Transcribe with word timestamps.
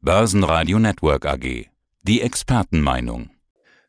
Börsenradio 0.00 0.78
Network 0.78 1.26
AG. 1.26 1.66
Die 2.02 2.20
Expertenmeinung. 2.20 3.30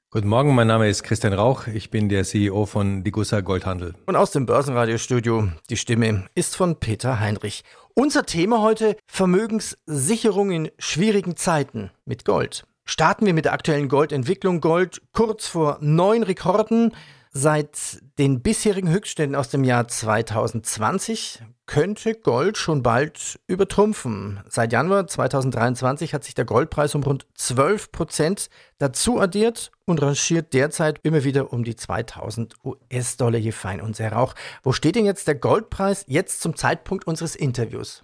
Guten 0.09 0.28
Morgen, 0.28 0.55
mein 0.55 0.66
Name 0.66 0.89
ist 0.89 1.04
Christian 1.04 1.33
Rauch. 1.33 1.67
Ich 1.67 1.92
bin 1.92 2.09
der 2.09 2.24
CEO 2.24 2.66
von 2.66 3.04
Digussa 3.04 3.42
Goldhandel. 3.42 3.93
Und 4.08 4.16
aus 4.16 4.32
dem 4.32 4.48
Börsenradiostudio, 4.48 5.50
die 5.69 5.77
Stimme 5.77 6.25
ist 6.33 6.56
von 6.56 6.77
Peter 6.77 7.19
Heinrich. 7.19 7.64
Unser 7.93 8.25
Thema 8.25 8.64
heute 8.64 8.98
Vermögenssicherung 9.05 10.50
in 10.50 10.71
schwierigen 10.80 11.36
Zeiten 11.36 11.91
mit 12.05 12.26
Gold. 12.26 12.66
Starten 12.86 13.28
wir 13.28 13.36
mit 13.36 13.46
der 13.46 13.54
aktuellen 13.54 13.88
Goldentwicklung. 13.88 14.62
Gold 14.62 15.04
kurz 15.14 15.46
vor 15.46 15.78
neun 15.80 16.23
Rekorden. 16.23 16.91
Seit 17.32 18.02
den 18.18 18.41
bisherigen 18.41 18.89
Höchstständen 18.89 19.36
aus 19.36 19.50
dem 19.50 19.64
Jahr 19.64 19.88
2020 19.88 21.44
könnte 21.68 22.16
Gold 22.16 22.57
schon 22.57 22.82
bald 22.82 23.39
übertrumpfen. 23.45 24.39
Seit 24.50 24.73
Januar 24.73 25.05
2023 25.05 26.16
hat 26.16 26.23
sich 26.23 26.34
der 26.34 26.45
Goldpreis 26.45 26.95
um 26.95 27.04
rund 27.04 27.27
12 27.36 27.91
Prozent 27.91 28.50
dazu 28.80 29.20
addiert 29.20 29.72
und 29.86 30.02
rangiert 30.02 30.53
derzeit 30.53 31.00
immer 31.03 31.23
wieder 31.23 31.53
um 31.53 31.63
die 31.63 31.76
2000 31.76 32.55
US-Dollar 32.63 33.38
je 33.38 33.52
fein 33.52 33.80
und 33.80 34.02
rauch. 34.02 34.34
Wo 34.64 34.72
steht 34.72 34.95
denn 34.95 35.05
jetzt 35.05 35.27
der 35.27 35.36
Goldpreis 35.36 36.05
jetzt 36.08 36.41
zum 36.41 36.55
Zeitpunkt 36.55 37.05
unseres 37.05 37.36
Interviews? 37.36 38.02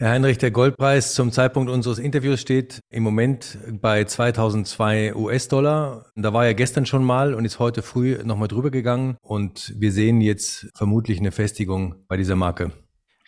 Herr 0.00 0.12
Heinrich, 0.12 0.38
der 0.38 0.50
Goldpreis 0.50 1.12
zum 1.12 1.30
Zeitpunkt 1.30 1.70
unseres 1.70 1.98
Interviews 1.98 2.40
steht 2.40 2.80
im 2.88 3.02
Moment 3.02 3.58
bei 3.82 4.02
2002 4.04 5.14
US-Dollar. 5.14 6.06
Da 6.16 6.32
war 6.32 6.46
er 6.46 6.54
gestern 6.54 6.86
schon 6.86 7.04
mal 7.04 7.34
und 7.34 7.44
ist 7.44 7.58
heute 7.58 7.82
früh 7.82 8.16
nochmal 8.24 8.48
drüber 8.48 8.70
gegangen. 8.70 9.18
Und 9.20 9.74
wir 9.76 9.92
sehen 9.92 10.22
jetzt 10.22 10.70
vermutlich 10.74 11.18
eine 11.18 11.32
Festigung 11.32 11.96
bei 12.08 12.16
dieser 12.16 12.34
Marke. 12.34 12.72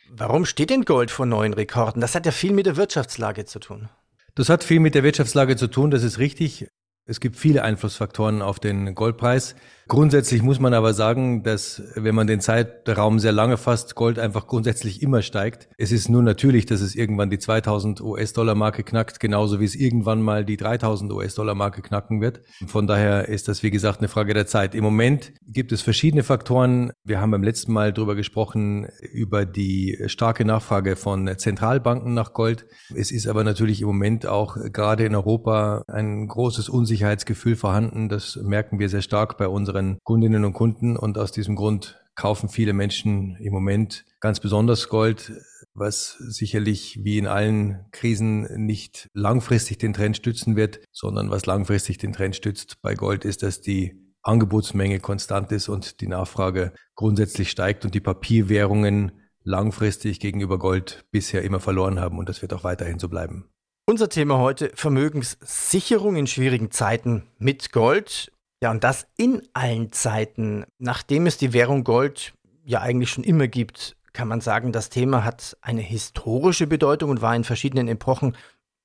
Warum 0.08 0.46
steht 0.46 0.70
denn 0.70 0.86
Gold 0.86 1.10
vor 1.10 1.26
neuen 1.26 1.52
Rekorden? 1.52 2.00
Das 2.00 2.14
hat 2.14 2.24
ja 2.24 2.32
viel 2.32 2.54
mit 2.54 2.64
der 2.64 2.78
Wirtschaftslage 2.78 3.44
zu 3.44 3.58
tun. 3.58 3.90
Das 4.34 4.48
hat 4.48 4.64
viel 4.64 4.80
mit 4.80 4.94
der 4.94 5.02
Wirtschaftslage 5.02 5.56
zu 5.56 5.66
tun, 5.66 5.90
das 5.90 6.02
ist 6.02 6.18
richtig. 6.18 6.68
Es 7.04 7.20
gibt 7.20 7.36
viele 7.36 7.64
Einflussfaktoren 7.64 8.40
auf 8.40 8.60
den 8.60 8.94
Goldpreis. 8.94 9.56
Grundsätzlich 9.88 10.42
muss 10.42 10.60
man 10.60 10.74
aber 10.74 10.94
sagen, 10.94 11.42
dass 11.42 11.82
wenn 11.94 12.14
man 12.14 12.26
den 12.26 12.40
Zeitraum 12.40 13.18
sehr 13.18 13.32
lange 13.32 13.56
fasst, 13.56 13.94
Gold 13.94 14.18
einfach 14.18 14.46
grundsätzlich 14.46 15.02
immer 15.02 15.22
steigt. 15.22 15.68
Es 15.76 15.92
ist 15.92 16.08
nur 16.08 16.22
natürlich, 16.22 16.66
dass 16.66 16.80
es 16.80 16.94
irgendwann 16.94 17.30
die 17.30 17.38
2000 17.38 18.00
US-Dollar-Marke 18.00 18.84
knackt, 18.84 19.20
genauso 19.20 19.60
wie 19.60 19.64
es 19.64 19.74
irgendwann 19.74 20.22
mal 20.22 20.44
die 20.44 20.56
3000 20.56 21.12
US-Dollar-Marke 21.12 21.82
knacken 21.82 22.20
wird. 22.20 22.40
Von 22.66 22.86
daher 22.86 23.28
ist 23.28 23.48
das, 23.48 23.62
wie 23.62 23.70
gesagt, 23.70 23.98
eine 23.98 24.08
Frage 24.08 24.34
der 24.34 24.46
Zeit. 24.46 24.74
Im 24.74 24.84
Moment 24.84 25.32
gibt 25.46 25.72
es 25.72 25.82
verschiedene 25.82 26.22
Faktoren. 26.22 26.92
Wir 27.04 27.20
haben 27.20 27.32
beim 27.32 27.42
letzten 27.42 27.72
Mal 27.72 27.92
darüber 27.92 28.14
gesprochen, 28.14 28.88
über 29.12 29.44
die 29.44 29.98
starke 30.06 30.44
Nachfrage 30.44 30.96
von 30.96 31.28
Zentralbanken 31.36 32.14
nach 32.14 32.32
Gold. 32.32 32.66
Es 32.94 33.10
ist 33.10 33.26
aber 33.26 33.44
natürlich 33.44 33.82
im 33.82 33.88
Moment 33.88 34.26
auch 34.26 34.56
gerade 34.72 35.04
in 35.04 35.14
Europa 35.14 35.82
ein 35.88 36.28
großes 36.28 36.68
Unsicherheitsgefühl 36.68 37.56
vorhanden. 37.56 38.08
Das 38.08 38.36
merken 38.36 38.78
wir 38.78 38.88
sehr 38.88 39.02
stark 39.02 39.36
bei 39.36 39.48
unseren 39.48 39.81
unseren 39.82 39.98
Kundinnen 40.04 40.44
und 40.44 40.52
Kunden. 40.52 40.96
Und 40.96 41.18
aus 41.18 41.32
diesem 41.32 41.56
Grund 41.56 42.00
kaufen 42.14 42.48
viele 42.48 42.72
Menschen 42.72 43.36
im 43.36 43.52
Moment 43.52 44.04
ganz 44.20 44.40
besonders 44.40 44.88
Gold, 44.88 45.32
was 45.74 46.16
sicherlich 46.18 47.00
wie 47.02 47.18
in 47.18 47.26
allen 47.26 47.86
Krisen 47.92 48.66
nicht 48.66 49.08
langfristig 49.14 49.78
den 49.78 49.94
Trend 49.94 50.16
stützen 50.16 50.56
wird, 50.56 50.80
sondern 50.92 51.30
was 51.30 51.46
langfristig 51.46 51.98
den 51.98 52.12
Trend 52.12 52.36
stützt 52.36 52.82
bei 52.82 52.94
Gold 52.94 53.24
ist, 53.24 53.42
dass 53.42 53.60
die 53.60 53.98
Angebotsmenge 54.22 55.00
konstant 55.00 55.50
ist 55.50 55.68
und 55.68 56.00
die 56.00 56.06
Nachfrage 56.06 56.72
grundsätzlich 56.94 57.50
steigt 57.50 57.84
und 57.84 57.94
die 57.94 58.00
Papierwährungen 58.00 59.12
langfristig 59.42 60.20
gegenüber 60.20 60.58
Gold 60.58 61.04
bisher 61.10 61.42
immer 61.42 61.58
verloren 61.58 61.98
haben 61.98 62.18
und 62.18 62.28
das 62.28 62.42
wird 62.42 62.52
auch 62.52 62.62
weiterhin 62.62 63.00
so 63.00 63.08
bleiben. 63.08 63.48
Unser 63.84 64.08
Thema 64.08 64.38
heute 64.38 64.70
Vermögenssicherung 64.74 66.14
in 66.14 66.28
schwierigen 66.28 66.70
Zeiten 66.70 67.24
mit 67.38 67.72
Gold. 67.72 68.31
Ja, 68.62 68.70
und 68.70 68.84
das 68.84 69.08
in 69.16 69.42
allen 69.54 69.90
Zeiten. 69.90 70.64
Nachdem 70.78 71.26
es 71.26 71.36
die 71.36 71.52
Währung 71.52 71.82
Gold 71.82 72.32
ja 72.64 72.80
eigentlich 72.80 73.10
schon 73.10 73.24
immer 73.24 73.48
gibt, 73.48 73.96
kann 74.12 74.28
man 74.28 74.40
sagen, 74.40 74.70
das 74.70 74.88
Thema 74.88 75.24
hat 75.24 75.56
eine 75.62 75.80
historische 75.80 76.68
Bedeutung 76.68 77.10
und 77.10 77.22
war 77.22 77.34
in 77.34 77.42
verschiedenen 77.42 77.88
Epochen, 77.88 78.36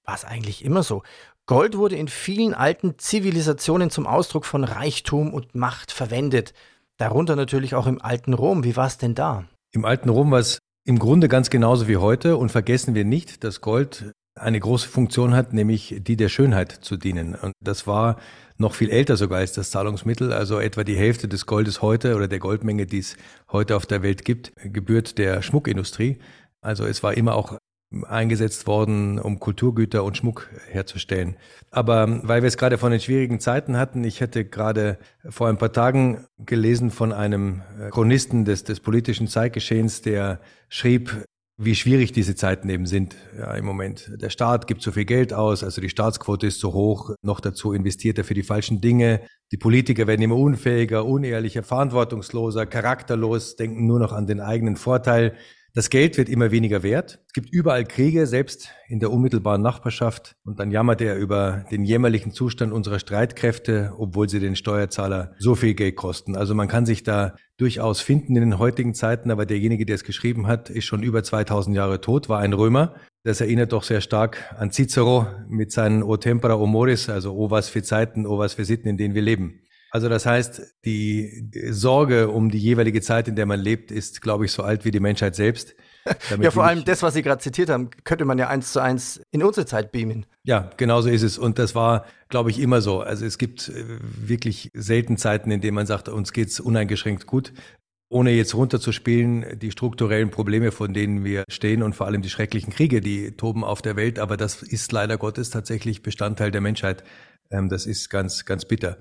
war 0.04 0.16
es 0.16 0.26
eigentlich 0.26 0.66
immer 0.66 0.82
so. 0.82 1.04
Gold 1.46 1.78
wurde 1.78 1.96
in 1.96 2.08
vielen 2.08 2.56
alten 2.56 2.98
Zivilisationen 2.98 3.92
zum 3.92 4.08
Ausdruck 4.08 4.46
von 4.46 4.64
Reichtum 4.64 5.32
und 5.32 5.54
Macht 5.54 5.92
verwendet. 5.92 6.54
Darunter 6.98 7.36
natürlich 7.36 7.76
auch 7.76 7.86
im 7.86 8.02
alten 8.02 8.34
Rom. 8.34 8.64
Wie 8.64 8.76
war 8.76 8.88
es 8.88 8.98
denn 8.98 9.14
da? 9.14 9.46
Im 9.74 9.86
alten 9.86 10.10
Rom 10.10 10.32
war 10.32 10.40
es 10.40 10.58
im 10.86 10.98
Grunde 10.98 11.28
ganz 11.28 11.52
genauso 11.52 11.88
wie 11.88 11.98
heute. 11.98 12.38
Und 12.38 12.52
vergessen 12.52 12.96
wir 12.96 13.06
nicht, 13.06 13.44
dass 13.44 13.62
Gold 13.62 14.12
eine 14.34 14.60
große 14.60 14.90
Funktion 14.90 15.36
hat, 15.36 15.54
nämlich 15.54 15.98
die 16.00 16.16
der 16.16 16.30
Schönheit 16.30 16.72
zu 16.72 16.98
dienen. 16.98 17.36
Und 17.36 17.54
das 17.60 17.86
war 17.86 18.18
noch 18.58 18.76
viel 18.76 18.90
älter 18.90 19.18
sogar 19.18 19.40
als 19.40 19.54
das 19.54 19.72
Zahlungsmittel. 19.72 20.34
Also 20.34 20.60
etwa 20.60 20.84
die 20.84 20.98
Hälfte 20.98 21.28
des 21.28 21.46
Goldes 21.46 21.82
heute 21.82 22.16
oder 22.16 22.28
der 22.28 22.40
Goldmenge, 22.40 22.86
die 22.86 23.00
es 23.00 23.18
heute 23.52 23.76
auf 23.76 23.86
der 23.86 24.04
Welt 24.04 24.26
gibt, 24.26 24.54
gebührt 24.64 25.18
der 25.18 25.42
Schmuckindustrie. 25.42 26.18
Also 26.62 26.86
es 26.86 27.04
war 27.04 27.16
immer 27.16 27.36
auch 27.36 27.58
eingesetzt 28.06 28.68
worden, 28.68 29.18
um 29.18 29.40
Kulturgüter 29.40 30.04
und 30.04 30.18
Schmuck 30.18 30.50
herzustellen. 30.70 31.38
Aber 31.72 32.20
weil 32.28 32.42
wir 32.42 32.48
es 32.48 32.58
gerade 32.58 32.78
von 32.78 32.92
den 32.92 33.00
schwierigen 33.00 33.40
Zeiten 33.40 33.78
hatten, 33.78 34.04
ich 34.04 34.20
hätte 34.20 34.44
gerade 34.44 34.98
vor 35.30 35.48
ein 35.48 35.58
paar 35.58 35.72
Tagen 35.72 36.26
gelesen 36.38 36.92
von 36.92 37.14
einem 37.14 37.62
Chronisten 37.92 38.44
des, 38.44 38.64
des 38.66 38.82
politischen 38.82 39.28
Zeitgeschehens, 39.28 40.02
der 40.02 40.40
schrieb, 40.68 41.26
wie 41.60 41.74
schwierig 41.74 42.12
diese 42.12 42.36
Zeiten 42.36 42.70
eben 42.70 42.86
sind 42.86 43.16
ja, 43.36 43.54
im 43.56 43.66
Moment. 43.66 44.12
Der 44.22 44.30
Staat 44.30 44.68
gibt 44.68 44.84
zu 44.84 44.92
viel 44.92 45.06
Geld 45.06 45.34
aus, 45.34 45.64
also 45.64 45.82
die 45.82 45.90
Staatsquote 45.90 46.46
ist 46.46 46.60
zu 46.60 46.74
hoch, 46.74 47.16
noch 47.24 47.40
dazu 47.40 47.74
investiert 47.74 48.20
er 48.20 48.24
für 48.24 48.36
die 48.36 48.44
falschen 48.44 48.80
Dinge. 48.80 49.22
Die 49.52 49.58
Politiker 49.58 50.06
werden 50.06 50.22
immer 50.22 50.36
unfähiger, 50.36 51.06
unehrlicher, 51.06 51.64
verantwortungsloser, 51.64 52.68
charakterlos, 52.68 53.56
denken 53.56 53.88
nur 53.88 53.98
noch 53.98 54.14
an 54.14 54.28
den 54.28 54.40
eigenen 54.40 54.76
Vorteil. 54.76 55.36
Das 55.78 55.92
Geld 55.92 56.18
wird 56.18 56.28
immer 56.28 56.50
weniger 56.50 56.82
wert. 56.82 57.20
Es 57.28 57.34
gibt 57.34 57.52
überall 57.52 57.84
Kriege, 57.84 58.26
selbst 58.26 58.70
in 58.88 59.00
der 59.00 59.12
unmittelbaren 59.12 59.62
Nachbarschaft. 59.62 60.36
Und 60.44 60.58
dann 60.58 60.72
jammert 60.72 61.02
er 61.02 61.18
über 61.18 61.66
den 61.70 61.86
jämmerlichen 61.86 62.32
Zustand 62.32 62.74
unserer 62.74 62.98
Streitkräfte, 62.98 63.94
obwohl 63.96 64.28
sie 64.28 64.40
den 64.40 64.56
Steuerzahler 64.56 65.36
so 65.38 65.54
viel 65.54 65.76
Geld 65.76 65.96
kosten. 65.96 66.36
Also 66.36 66.56
man 66.56 66.68
kann 66.68 66.88
sich 66.88 67.04
da 67.04 67.36
durchaus 67.58 68.02
finden 68.02 68.36
in 68.36 68.42
den 68.42 68.58
heutigen 68.58 68.96
Zeiten, 68.96 69.30
aber 69.30 69.46
derjenige, 69.46 69.86
der 69.86 69.94
es 69.94 70.04
geschrieben 70.04 70.48
hat, 70.48 70.72
ist 70.72 70.86
schon 70.86 71.04
über 71.04 71.22
2000 71.22 71.76
Jahre 71.76 72.02
tot, 72.02 72.28
war 72.28 72.40
ein 72.40 72.54
Römer. 72.54 72.96
Das 73.24 73.40
erinnert 73.40 73.72
doch 73.72 73.84
sehr 73.84 74.02
stark 74.02 74.56
an 74.58 74.72
Cicero 74.72 75.28
mit 75.48 75.72
seinen 75.72 76.02
O 76.02 76.18
tempora 76.18 76.56
o 76.56 76.66
moris, 76.66 77.08
also 77.08 77.36
O 77.36 77.52
was 77.52 77.70
für 77.70 77.84
Zeiten, 77.84 78.26
O 78.26 78.40
was 78.40 78.56
für 78.56 78.66
Sitten, 78.66 78.88
in 78.88 78.98
denen 78.98 79.14
wir 79.14 79.22
leben. 79.22 79.60
Also 79.92 80.10
das 80.10 80.26
heißt, 80.26 80.76
die 80.86 81.50
Sorge 81.70 82.30
um 82.30 82.52
die 82.52 82.58
jeweilige 82.58 83.02
Zeit, 83.02 83.28
in 83.28 83.36
der 83.36 83.46
man 83.46 83.60
lebt, 83.60 83.92
ist, 83.92 84.22
glaube 84.22 84.46
ich, 84.46 84.52
so 84.52 84.64
alt 84.64 84.86
wie 84.86 84.92
die 84.92 85.00
Menschheit 85.00 85.36
selbst. 85.36 85.76
ja, 86.42 86.52
vor 86.52 86.66
allem 86.66 86.84
das, 86.86 87.04
was 87.04 87.14
Sie 87.14 87.22
gerade 87.22 87.42
zitiert 87.42 87.70
haben, 87.70 87.90
könnte 88.04 88.26
man 88.26 88.38
ja 88.38 88.48
eins 88.48 88.72
zu 88.72 88.80
eins 88.80 89.22
in 89.32 89.44
unsere 89.44 89.66
Zeit 89.66 89.92
beamen. 89.92 90.26
Ja, 90.44 90.70
genau 90.78 91.02
so 91.02 91.10
ist 91.10 91.24
es. 91.24 91.38
Und 91.38 91.60
das 91.60 91.76
war, 91.76 92.06
glaube 92.30 92.50
ich, 92.50 92.60
immer 92.60 92.82
so. 92.82 93.02
Also 93.02 93.26
es 93.26 93.38
gibt 93.38 93.70
äh, 93.70 93.86
wirklich 94.00 94.72
selten 94.74 95.18
Zeiten, 95.18 95.52
in 95.52 95.62
denen 95.62 95.76
man 95.76 95.86
sagt, 95.86 96.10
uns 96.10 96.34
geht's 96.34 96.60
uneingeschränkt 96.60 97.26
gut. 97.26 97.54
Ohne 98.10 98.32
jetzt 98.32 98.56
runterzuspielen, 98.56 99.60
die 99.60 99.72
strukturellen 99.72 100.32
Probleme, 100.32 100.72
von 100.72 100.94
denen 100.94 101.26
wir 101.26 101.44
stehen 101.50 101.84
und 101.84 101.94
vor 101.94 102.08
allem 102.08 102.22
die 102.22 102.30
schrecklichen 102.30 102.72
Kriege, 102.72 103.02
die 103.02 103.32
toben 103.32 103.66
auf 103.66 103.82
der 103.82 103.98
Welt. 103.98 104.18
Aber 104.18 104.38
das 104.38 104.64
ist 104.64 104.92
leider 104.94 105.18
Gottes 105.18 105.50
tatsächlich 105.50 106.04
Bestandteil 106.04 106.52
der 106.52 106.62
Menschheit. 106.62 107.04
Ähm, 107.52 107.68
das 107.68 107.86
ist 107.86 108.10
ganz, 108.10 108.46
ganz 108.46 108.66
bitter. 108.66 108.98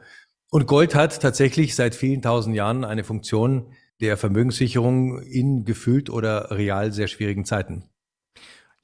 Und 0.50 0.66
Gold 0.66 0.94
hat 0.94 1.20
tatsächlich 1.20 1.74
seit 1.74 1.94
vielen 1.94 2.22
tausend 2.22 2.54
Jahren 2.54 2.84
eine 2.84 3.04
Funktion 3.04 3.72
der 4.00 4.16
Vermögenssicherung 4.16 5.20
in 5.22 5.64
gefühlt 5.64 6.10
oder 6.10 6.50
real 6.50 6.92
sehr 6.92 7.08
schwierigen 7.08 7.44
Zeiten. 7.44 7.88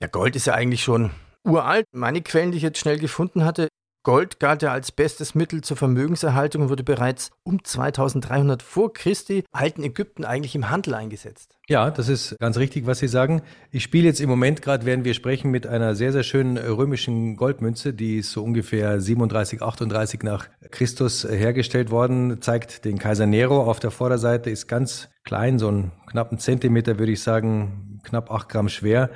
Ja, 0.01 0.09
Gold 0.09 0.35
ist 0.37 0.47
ja 0.47 0.55
eigentlich 0.55 0.83
schon 0.83 1.11
uralt. 1.45 1.87
Meine 1.93 2.23
Quellen, 2.23 2.51
die 2.51 2.57
ich 2.57 2.63
jetzt 2.63 2.79
schnell 2.79 2.99
gefunden 2.99 3.45
hatte, 3.45 3.69
Gold 4.05 4.41
galt 4.41 4.63
ja 4.63 4.73
als 4.73 4.91
bestes 4.91 5.37
Mittel 5.37 5.61
zur 5.61 5.77
Vermögenserhaltung 5.77 6.63
und 6.63 6.71
wurde 6.71 6.83
bereits 6.83 7.31
um 7.45 7.63
2300 7.63 8.61
vor 8.61 8.93
Christi 8.93 9.45
alten 9.53 9.85
Ägypten 9.85 10.25
eigentlich 10.25 10.57
im 10.57 10.71
Handel 10.71 10.95
eingesetzt. 10.95 11.57
Ja, 11.69 11.89
das 11.91 12.09
ist 12.09 12.37
ganz 12.41 12.57
richtig, 12.57 12.87
was 12.87 12.99
Sie 12.99 13.07
sagen. 13.07 13.43
Ich 13.71 13.85
spiele 13.85 14.07
jetzt 14.07 14.21
im 14.21 14.29
Moment 14.29 14.61
gerade, 14.61 14.85
während 14.87 15.05
wir 15.05 15.15
sprechen, 15.15 15.53
mit 15.53 15.69
einer 15.69 15.95
sehr, 15.95 16.11
sehr 16.11 16.25
schönen 16.25 16.59
römischen 16.59 17.37
Goldmünze, 17.37 17.95
die 17.95 18.19
ist 18.19 18.33
so 18.33 18.43
ungefähr 18.43 19.01
37, 19.01 19.63
38 19.63 20.25
nach 20.25 20.49
Christus 20.73 21.25
hergestellt 21.25 21.93
worden, 21.93 22.43
zeigt 22.43 22.85
den 22.85 22.99
Kaiser 22.99 23.27
Nero 23.27 23.63
auf 23.63 23.79
der 23.79 23.93
Vorderseite, 23.93 24.51
ist 24.51 24.67
ganz 24.67 25.11
klein, 25.23 25.61
so 25.61 25.69
einen 25.69 25.93
knappen 26.07 26.39
Zentimeter, 26.39 26.99
würde 26.99 27.13
ich 27.13 27.23
sagen, 27.23 28.01
knapp 28.03 28.33
acht 28.33 28.49
Gramm 28.49 28.69
schwer. 28.69 29.11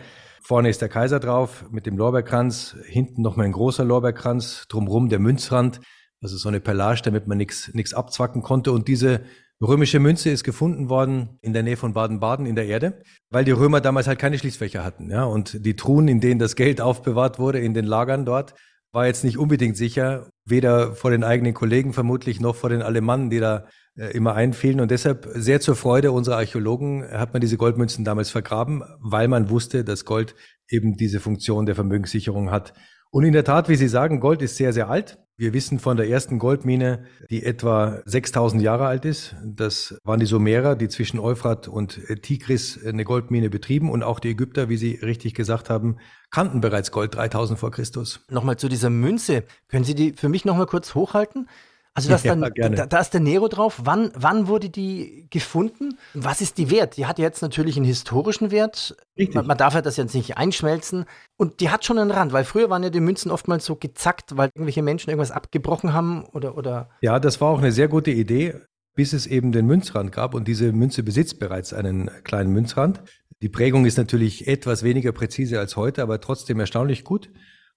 Vorne 0.46 0.68
ist 0.68 0.80
der 0.80 0.88
Kaiser 0.88 1.18
drauf 1.18 1.64
mit 1.72 1.86
dem 1.86 1.98
Lorbeerkranz, 1.98 2.76
hinten 2.84 3.20
nochmal 3.20 3.46
ein 3.46 3.52
großer 3.52 3.84
Lorbeerkranz, 3.84 4.66
drumrum 4.68 5.08
der 5.08 5.18
Münzrand, 5.18 5.80
also 6.22 6.36
so 6.36 6.48
eine 6.48 6.60
Perlage, 6.60 7.02
damit 7.02 7.26
man 7.26 7.38
nichts 7.38 7.94
abzwacken 7.94 8.42
konnte. 8.42 8.70
Und 8.70 8.86
diese 8.86 9.22
römische 9.60 9.98
Münze 9.98 10.30
ist 10.30 10.44
gefunden 10.44 10.88
worden 10.88 11.40
in 11.40 11.52
der 11.52 11.64
Nähe 11.64 11.76
von 11.76 11.94
Baden-Baden 11.94 12.46
in 12.46 12.54
der 12.54 12.66
Erde, 12.66 13.02
weil 13.28 13.44
die 13.44 13.50
Römer 13.50 13.80
damals 13.80 14.06
halt 14.06 14.20
keine 14.20 14.38
Schließfächer 14.38 14.84
hatten. 14.84 15.10
Ja? 15.10 15.24
Und 15.24 15.66
die 15.66 15.74
Truhen, 15.74 16.06
in 16.06 16.20
denen 16.20 16.38
das 16.38 16.54
Geld 16.54 16.80
aufbewahrt 16.80 17.40
wurde, 17.40 17.58
in 17.58 17.74
den 17.74 17.84
Lagern 17.84 18.24
dort, 18.24 18.54
war 18.96 19.06
jetzt 19.06 19.24
nicht 19.24 19.36
unbedingt 19.36 19.76
sicher, 19.76 20.30
weder 20.46 20.94
vor 20.94 21.10
den 21.10 21.22
eigenen 21.22 21.52
Kollegen 21.52 21.92
vermutlich 21.92 22.40
noch 22.40 22.56
vor 22.56 22.70
den 22.70 22.80
Alemannen, 22.80 23.28
die 23.28 23.40
da 23.40 23.66
äh, 23.94 24.06
immer 24.16 24.34
einfielen. 24.34 24.80
Und 24.80 24.90
deshalb 24.90 25.28
sehr 25.34 25.60
zur 25.60 25.76
Freude 25.76 26.12
unserer 26.12 26.38
Archäologen 26.38 27.06
hat 27.12 27.34
man 27.34 27.42
diese 27.42 27.58
Goldmünzen 27.58 28.06
damals 28.06 28.30
vergraben, 28.30 28.82
weil 29.00 29.28
man 29.28 29.50
wusste, 29.50 29.84
dass 29.84 30.06
Gold 30.06 30.34
eben 30.70 30.96
diese 30.96 31.20
Funktion 31.20 31.66
der 31.66 31.74
Vermögenssicherung 31.74 32.50
hat. 32.50 32.72
Und 33.10 33.24
in 33.24 33.34
der 33.34 33.44
Tat, 33.44 33.68
wie 33.68 33.76
Sie 33.76 33.86
sagen, 33.86 34.18
Gold 34.18 34.40
ist 34.40 34.56
sehr, 34.56 34.72
sehr 34.72 34.88
alt. 34.88 35.18
Wir 35.38 35.52
wissen 35.52 35.78
von 35.78 35.98
der 35.98 36.08
ersten 36.08 36.38
Goldmine, 36.38 37.04
die 37.28 37.44
etwa 37.44 38.00
6000 38.06 38.62
Jahre 38.62 38.86
alt 38.86 39.04
ist. 39.04 39.36
Das 39.44 40.00
waren 40.02 40.18
die 40.18 40.24
Sumerer, 40.24 40.76
die 40.76 40.88
zwischen 40.88 41.18
Euphrat 41.18 41.68
und 41.68 42.00
Tigris 42.22 42.82
eine 42.82 43.04
Goldmine 43.04 43.50
betrieben. 43.50 43.90
Und 43.90 44.02
auch 44.02 44.18
die 44.18 44.30
Ägypter, 44.30 44.70
wie 44.70 44.78
Sie 44.78 44.94
richtig 44.94 45.34
gesagt 45.34 45.68
haben, 45.68 45.98
kannten 46.30 46.62
bereits 46.62 46.90
Gold 46.90 47.14
3000 47.16 47.58
vor 47.58 47.70
Christus. 47.70 48.24
Nochmal 48.30 48.56
zu 48.56 48.70
dieser 48.70 48.88
Münze. 48.88 49.44
Können 49.68 49.84
Sie 49.84 49.94
die 49.94 50.12
für 50.14 50.30
mich 50.30 50.46
nochmal 50.46 50.64
kurz 50.64 50.94
hochhalten? 50.94 51.50
Also 51.96 52.10
das 52.10 52.24
dann, 52.24 52.42
ja, 52.54 52.68
da, 52.68 52.84
da, 52.84 53.00
ist 53.00 53.14
der 53.14 53.22
Nero 53.22 53.48
drauf. 53.48 53.80
Wann, 53.82 54.10
wann 54.14 54.48
wurde 54.48 54.68
die 54.68 55.26
gefunden? 55.30 55.96
Was 56.12 56.42
ist 56.42 56.58
die 56.58 56.70
wert? 56.70 56.98
Die 56.98 57.06
hat 57.06 57.18
jetzt 57.18 57.40
natürlich 57.40 57.76
einen 57.76 57.86
historischen 57.86 58.50
Wert. 58.50 58.94
Man, 59.32 59.46
man, 59.46 59.56
darf 59.56 59.72
ja 59.72 59.80
das 59.80 59.96
jetzt 59.96 60.14
nicht 60.14 60.36
einschmelzen. 60.36 61.06
Und 61.38 61.60
die 61.60 61.70
hat 61.70 61.86
schon 61.86 61.98
einen 61.98 62.10
Rand, 62.10 62.34
weil 62.34 62.44
früher 62.44 62.68
waren 62.68 62.82
ja 62.82 62.90
die 62.90 63.00
Münzen 63.00 63.30
oftmals 63.30 63.64
so 63.64 63.76
gezackt, 63.76 64.36
weil 64.36 64.50
irgendwelche 64.54 64.82
Menschen 64.82 65.08
irgendwas 65.08 65.30
abgebrochen 65.30 65.94
haben 65.94 66.26
oder, 66.26 66.58
oder. 66.58 66.90
Ja, 67.00 67.18
das 67.18 67.40
war 67.40 67.48
auch 67.48 67.60
eine 67.60 67.72
sehr 67.72 67.88
gute 67.88 68.10
Idee, 68.10 68.60
bis 68.94 69.14
es 69.14 69.26
eben 69.26 69.50
den 69.50 69.64
Münzrand 69.64 70.12
gab. 70.12 70.34
Und 70.34 70.46
diese 70.48 70.72
Münze 70.72 71.02
besitzt 71.02 71.38
bereits 71.38 71.72
einen 71.72 72.10
kleinen 72.24 72.52
Münzrand. 72.52 73.00
Die 73.40 73.48
Prägung 73.48 73.86
ist 73.86 73.96
natürlich 73.96 74.46
etwas 74.46 74.82
weniger 74.82 75.12
präzise 75.12 75.58
als 75.58 75.76
heute, 75.76 76.02
aber 76.02 76.20
trotzdem 76.20 76.60
erstaunlich 76.60 77.04
gut. 77.04 77.30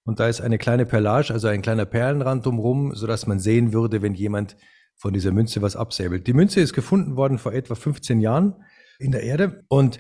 Und 0.05 0.19
da 0.19 0.27
ist 0.27 0.41
eine 0.41 0.57
kleine 0.57 0.85
Perlage, 0.85 1.33
also 1.33 1.47
ein 1.47 1.61
kleiner 1.61 1.85
Perlenrand 1.85 2.45
drumherum, 2.45 2.95
sodass 2.95 3.27
man 3.27 3.39
sehen 3.39 3.73
würde, 3.73 4.01
wenn 4.01 4.13
jemand 4.13 4.55
von 4.95 5.13
dieser 5.13 5.31
Münze 5.31 5.61
was 5.61 5.75
absäbelt. 5.75 6.27
Die 6.27 6.33
Münze 6.33 6.59
ist 6.59 6.73
gefunden 6.73 7.15
worden 7.15 7.37
vor 7.37 7.53
etwa 7.53 7.75
15 7.75 8.19
Jahren 8.19 8.55
in 8.99 9.11
der 9.11 9.23
Erde 9.23 9.63
und 9.69 9.99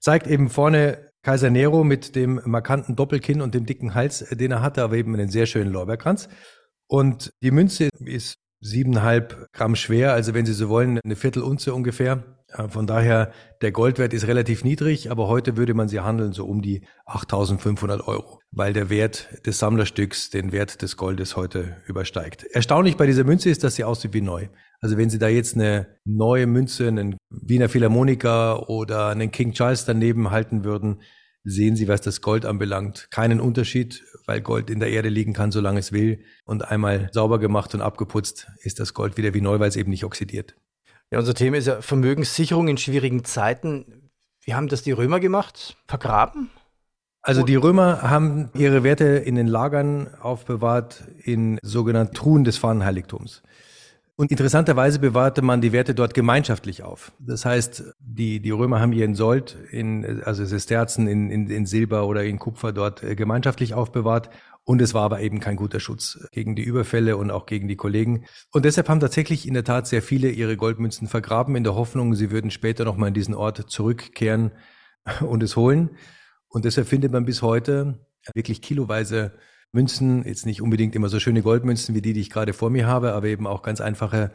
zeigt 0.00 0.26
eben 0.26 0.48
vorne 0.48 1.10
Kaiser 1.22 1.50
Nero 1.50 1.84
mit 1.84 2.16
dem 2.16 2.40
markanten 2.44 2.96
Doppelkinn 2.96 3.42
und 3.42 3.54
dem 3.54 3.66
dicken 3.66 3.94
Hals, 3.94 4.24
den 4.30 4.50
er 4.50 4.62
hatte, 4.62 4.82
aber 4.82 4.96
eben 4.96 5.14
einen 5.14 5.28
sehr 5.28 5.46
schönen 5.46 5.70
Lorbeerkranz. 5.70 6.28
Und 6.86 7.32
die 7.42 7.50
Münze 7.50 7.90
ist 8.04 8.36
siebeneinhalb 8.60 9.52
Gramm 9.52 9.76
schwer, 9.76 10.12
also 10.12 10.34
wenn 10.34 10.46
Sie 10.46 10.52
so 10.52 10.68
wollen, 10.68 10.98
eine 11.04 11.16
Viertelunze 11.16 11.74
ungefähr. 11.74 12.39
Von 12.68 12.86
daher, 12.86 13.32
der 13.62 13.72
Goldwert 13.72 14.12
ist 14.12 14.26
relativ 14.26 14.64
niedrig, 14.64 15.10
aber 15.10 15.28
heute 15.28 15.56
würde 15.56 15.74
man 15.74 15.88
sie 15.88 16.00
handeln 16.00 16.32
so 16.32 16.46
um 16.46 16.62
die 16.62 16.82
8.500 17.06 18.06
Euro, 18.06 18.40
weil 18.50 18.72
der 18.72 18.90
Wert 18.90 19.28
des 19.46 19.58
Sammlerstücks 19.58 20.30
den 20.30 20.52
Wert 20.52 20.82
des 20.82 20.96
Goldes 20.96 21.36
heute 21.36 21.76
übersteigt. 21.86 22.44
Erstaunlich 22.44 22.96
bei 22.96 23.06
dieser 23.06 23.24
Münze 23.24 23.50
ist, 23.50 23.62
dass 23.62 23.76
sie 23.76 23.84
aussieht 23.84 24.14
wie 24.14 24.20
neu. 24.20 24.48
Also 24.80 24.96
wenn 24.96 25.10
Sie 25.10 25.18
da 25.18 25.28
jetzt 25.28 25.56
eine 25.56 25.88
neue 26.04 26.46
Münze, 26.46 26.88
einen 26.88 27.16
Wiener 27.28 27.68
Philharmoniker 27.68 28.70
oder 28.70 29.08
einen 29.08 29.30
King 29.30 29.52
Charles 29.52 29.84
daneben 29.84 30.30
halten 30.30 30.64
würden, 30.64 31.02
sehen 31.44 31.76
Sie, 31.76 31.86
was 31.86 32.00
das 32.00 32.20
Gold 32.22 32.46
anbelangt, 32.46 33.08
keinen 33.10 33.40
Unterschied, 33.40 34.02
weil 34.26 34.40
Gold 34.40 34.70
in 34.70 34.80
der 34.80 34.90
Erde 34.90 35.08
liegen 35.08 35.32
kann, 35.32 35.52
solange 35.52 35.80
es 35.80 35.92
will. 35.92 36.24
Und 36.44 36.70
einmal 36.70 37.10
sauber 37.12 37.38
gemacht 37.38 37.74
und 37.74 37.82
abgeputzt 37.82 38.48
ist 38.62 38.80
das 38.80 38.94
Gold 38.94 39.16
wieder 39.16 39.34
wie 39.34 39.40
neu, 39.40 39.58
weil 39.58 39.68
es 39.68 39.76
eben 39.76 39.90
nicht 39.90 40.04
oxidiert. 40.04 40.56
Ja, 41.10 41.18
unser 41.18 41.34
Thema 41.34 41.56
ist 41.56 41.66
ja 41.66 41.82
Vermögenssicherung 41.82 42.68
in 42.68 42.76
schwierigen 42.76 43.24
Zeiten. 43.24 44.10
Wie 44.42 44.54
haben 44.54 44.68
das 44.68 44.82
die 44.82 44.92
Römer 44.92 45.18
gemacht? 45.18 45.76
Vergraben? 45.88 46.50
Also 47.22 47.42
die 47.42 47.56
Römer 47.56 48.02
haben 48.02 48.48
ihre 48.54 48.82
Werte 48.82 49.04
in 49.04 49.34
den 49.34 49.48
Lagern 49.48 50.08
aufbewahrt 50.20 51.04
in 51.22 51.58
sogenannten 51.62 52.14
Truhen 52.14 52.44
des 52.44 52.56
Fahnenheiligtums. 52.56 53.42
Und 54.14 54.30
interessanterweise 54.30 54.98
bewahrte 54.98 55.42
man 55.42 55.60
die 55.60 55.72
Werte 55.72 55.94
dort 55.94 56.14
gemeinschaftlich 56.14 56.82
auf. 56.82 57.10
Das 57.18 57.44
heißt, 57.44 57.94
die, 57.98 58.40
die 58.40 58.50
Römer 58.50 58.78
haben 58.78 58.92
ihren 58.92 59.14
Sold 59.14 59.56
in, 59.70 60.22
also 60.24 60.44
Sesterzen 60.44 61.08
in, 61.08 61.30
in, 61.30 61.50
in 61.50 61.66
Silber 61.66 62.06
oder 62.06 62.22
in 62.24 62.38
Kupfer 62.38 62.72
dort 62.72 63.02
äh, 63.02 63.16
gemeinschaftlich 63.16 63.74
aufbewahrt 63.74 64.30
und 64.64 64.80
es 64.80 64.94
war 64.94 65.02
aber 65.02 65.20
eben 65.20 65.40
kein 65.40 65.56
guter 65.56 65.80
Schutz 65.80 66.18
gegen 66.32 66.54
die 66.54 66.62
Überfälle 66.62 67.16
und 67.16 67.30
auch 67.30 67.46
gegen 67.46 67.68
die 67.68 67.76
Kollegen. 67.76 68.26
Und 68.52 68.64
deshalb 68.64 68.88
haben 68.88 69.00
tatsächlich 69.00 69.46
in 69.46 69.54
der 69.54 69.64
Tat 69.64 69.86
sehr 69.86 70.02
viele 70.02 70.30
ihre 70.30 70.56
Goldmünzen 70.56 71.08
vergraben, 71.08 71.56
in 71.56 71.64
der 71.64 71.74
Hoffnung, 71.74 72.14
sie 72.14 72.30
würden 72.30 72.50
später 72.50 72.84
nochmal 72.84 73.08
in 73.08 73.14
diesen 73.14 73.34
Ort 73.34 73.70
zurückkehren 73.70 74.52
und 75.20 75.42
es 75.42 75.56
holen. 75.56 75.90
Und 76.48 76.64
deshalb 76.64 76.88
findet 76.88 77.12
man 77.12 77.24
bis 77.24 77.42
heute 77.42 78.06
wirklich 78.34 78.60
kiloweise 78.62 79.32
Münzen, 79.72 80.24
jetzt 80.24 80.46
nicht 80.46 80.62
unbedingt 80.62 80.96
immer 80.96 81.08
so 81.08 81.20
schöne 81.20 81.42
Goldmünzen 81.42 81.94
wie 81.94 82.02
die, 82.02 82.12
die 82.12 82.20
ich 82.20 82.30
gerade 82.30 82.52
vor 82.52 82.70
mir 82.70 82.86
habe, 82.86 83.12
aber 83.12 83.28
eben 83.28 83.46
auch 83.46 83.62
ganz 83.62 83.80
einfache 83.80 84.32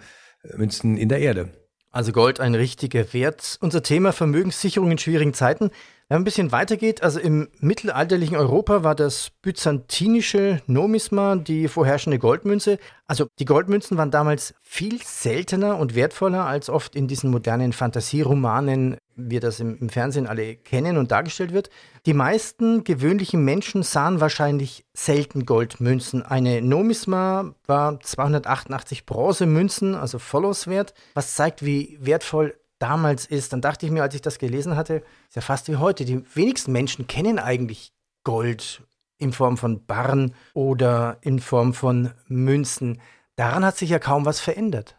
Münzen 0.56 0.98
in 0.98 1.10
der 1.10 1.20
Erde. 1.20 1.52
Also 1.92 2.12
Gold 2.12 2.40
ein 2.40 2.56
richtiger 2.56 3.14
Wert. 3.14 3.58
Unser 3.62 3.82
Thema 3.82 4.12
Vermögenssicherung 4.12 4.92
in 4.92 4.98
schwierigen 4.98 5.34
Zeiten. 5.34 5.72
Wenn 6.08 6.18
man 6.18 6.22
ein 6.22 6.26
bisschen 6.26 6.52
weitergeht, 6.52 7.02
also 7.02 7.20
im 7.20 7.48
mittelalterlichen 7.62 8.38
Europa 8.38 8.84
war 8.84 8.94
das 8.94 9.32
byzantinische 9.42 10.62
Nomisma 10.68 11.36
die 11.36 11.68
vorherrschende 11.68 12.20
Goldmünze. 12.20 12.78
Also 13.08 13.26
die 13.40 13.46
Goldmünzen 13.46 13.98
waren 13.98 14.12
damals 14.12 14.54
viel 14.62 15.02
seltener 15.02 15.80
und 15.80 15.96
wertvoller 15.96 16.46
als 16.46 16.70
oft 16.70 16.96
in 16.96 17.08
diesen 17.08 17.32
modernen 17.32 17.74
Fantasieromanen, 17.74 18.98
wie 19.16 19.40
das 19.40 19.60
im, 19.60 19.80
im 19.80 19.90
Fernsehen 19.90 20.28
alle 20.28 20.56
kennen 20.58 20.98
und 20.98 21.10
dargestellt 21.10 21.54
wird. 21.54 21.72
Die 22.06 22.14
meisten 22.14 22.84
gewöhnlichen 22.84 23.44
Menschen 23.44 23.82
sahen 23.82 24.22
wahrscheinlich 24.22 24.86
selten 24.94 25.48
Goldmünzen. 25.48 26.22
Eine 26.22 26.62
Nomisma 26.62 27.56
war 27.66 28.00
288 28.00 29.08
Bronzemünzen, 29.08 29.96
also 29.96 30.20
Follows 30.20 30.68
wert, 30.68 30.94
was 31.16 31.34
zeigt, 31.34 31.66
wie 31.66 31.98
wertvoll 32.00 32.54
damals 32.80 33.26
ist, 33.26 33.54
dann 33.54 33.62
dachte 33.62 33.86
ich 33.86 33.92
mir, 33.92 34.04
als 34.04 34.16
ich 34.16 34.22
das 34.22 34.40
gelesen 34.40 34.76
hatte, 34.76 35.04
ist 35.28 35.36
ja 35.36 35.42
fast 35.42 35.68
wie 35.70 35.78
heute. 35.78 36.06
Die 36.06 36.24
wenigsten 36.36 36.72
Menschen 36.72 37.08
kennen 37.08 37.40
eigentlich 37.40 37.94
Gold 38.24 38.84
in 39.18 39.32
Form 39.32 39.58
von 39.58 39.86
Barren 39.86 40.34
oder 40.54 41.18
in 41.22 41.40
Form 41.40 41.74
von 41.74 42.12
Münzen. 42.28 43.02
Daran 43.36 43.66
hat 43.66 43.78
sich 43.78 43.90
ja 43.90 44.00
kaum 44.00 44.26
was 44.26 44.40
verändert. 44.40 44.98